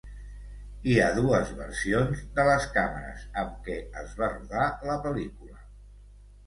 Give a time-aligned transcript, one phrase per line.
[0.91, 3.77] Hi ha dues versions de les càmeres amb què
[4.07, 5.65] es va rodar la pel·lícula.